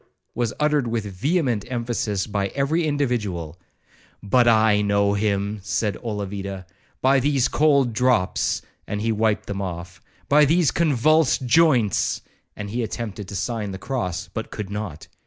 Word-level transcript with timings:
was 0.33 0.51
uttered 0.59 0.87
with 0.87 1.05
vehement 1.05 1.63
emphasis 1.71 2.25
by 2.25 2.47
every 2.55 2.87
individual 2.87 3.59
'But 4.23 4.47
I 4.47 4.81
know 4.81 5.13
him,' 5.13 5.59
said 5.61 5.95
Olavida, 6.03 6.65
'by 7.03 7.19
these 7.19 7.47
cold 7.47 7.93
drops!' 7.93 8.63
and 8.87 8.99
he 9.03 9.11
wiped 9.11 9.45
them 9.45 9.61
off,—'by 9.61 10.45
these 10.45 10.71
convulsed 10.71 11.45
joints!' 11.45 12.21
and 12.55 12.71
he 12.71 12.81
attempted 12.81 13.27
to 13.27 13.35
sign 13.35 13.69
the 13.69 13.77
cross, 13.77 14.27
but 14.33 14.49
could 14.49 14.71
not. 14.71 15.07